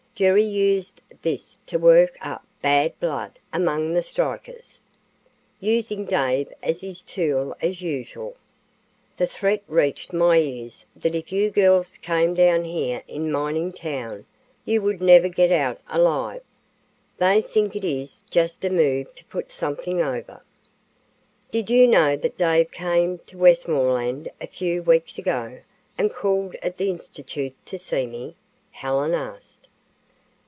[0.13, 4.83] Gerry used this to work up bad blood among the strikers,
[5.59, 8.35] using Dave as his tool as usual.
[9.17, 14.25] The threat reached my ears that if you girls came down here in Mining Town,
[14.63, 16.43] you would never get out alive.
[17.17, 20.43] They think it is just a move to put something over."
[21.49, 25.61] "Did you know that Dave came to Westmoreland a few weeks ago
[25.97, 28.35] and called at the institute to see me?"
[28.69, 29.69] Helen asked.